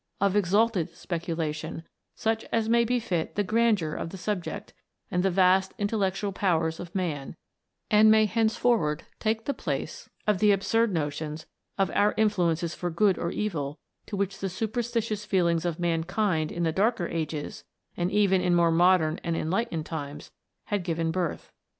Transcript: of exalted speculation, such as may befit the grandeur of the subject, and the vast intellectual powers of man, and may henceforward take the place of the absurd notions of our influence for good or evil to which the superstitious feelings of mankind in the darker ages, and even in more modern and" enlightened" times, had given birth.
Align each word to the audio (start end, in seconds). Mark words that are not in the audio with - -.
of 0.19 0.35
exalted 0.35 0.89
speculation, 0.95 1.83
such 2.15 2.43
as 2.51 2.67
may 2.67 2.83
befit 2.83 3.35
the 3.35 3.43
grandeur 3.43 3.93
of 3.93 4.09
the 4.09 4.17
subject, 4.17 4.73
and 5.11 5.21
the 5.21 5.29
vast 5.29 5.75
intellectual 5.77 6.31
powers 6.31 6.79
of 6.79 6.95
man, 6.95 7.35
and 7.91 8.09
may 8.09 8.25
henceforward 8.25 9.03
take 9.19 9.45
the 9.45 9.53
place 9.53 10.09
of 10.25 10.39
the 10.39 10.51
absurd 10.51 10.91
notions 10.91 11.45
of 11.77 11.91
our 11.91 12.15
influence 12.17 12.73
for 12.73 12.89
good 12.89 13.19
or 13.19 13.29
evil 13.29 13.77
to 14.07 14.17
which 14.17 14.39
the 14.39 14.49
superstitious 14.49 15.23
feelings 15.23 15.65
of 15.65 15.77
mankind 15.79 16.51
in 16.51 16.63
the 16.63 16.71
darker 16.71 17.07
ages, 17.09 17.63
and 17.95 18.11
even 18.11 18.41
in 18.41 18.55
more 18.55 18.71
modern 18.71 19.19
and" 19.23 19.37
enlightened" 19.37 19.85
times, 19.85 20.31
had 20.65 20.83
given 20.83 21.11
birth. 21.11 21.51